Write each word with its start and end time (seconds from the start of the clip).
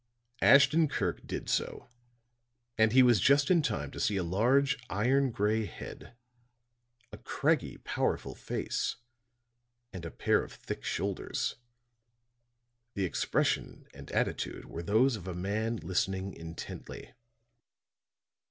Ashton 0.41 0.87
Kirk 0.87 1.27
did 1.27 1.47
so. 1.47 1.87
And 2.75 2.91
he 2.91 3.03
was 3.03 3.19
just 3.19 3.51
in 3.51 3.61
time 3.61 3.91
to 3.91 3.99
see 3.99 4.17
a 4.17 4.23
large, 4.23 4.79
iron 4.89 5.29
gray 5.29 5.67
head, 5.67 6.15
a 7.11 7.19
craggy, 7.19 7.77
powerful 7.77 8.33
face, 8.33 8.95
and 9.93 10.03
a 10.03 10.09
pair 10.09 10.41
of 10.43 10.53
thick 10.53 10.83
shoulders; 10.83 11.57
the 12.95 13.05
expression 13.05 13.85
and 13.93 14.09
attitude 14.09 14.65
were 14.65 14.81
those 14.81 15.15
of 15.15 15.27
a 15.27 15.35
man 15.35 15.77
listening 15.77 16.33
intently. 16.33 17.13